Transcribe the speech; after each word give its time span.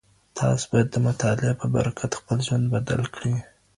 تاسو 0.37 0.63
بايد 0.71 0.87
د 0.91 0.95
مطالعې 1.07 1.53
په 1.61 1.65
برکت 1.75 2.11
خپل 2.19 2.37
ژوند 2.47 2.65
بدل 2.73 3.01
کړئ. 3.15 3.35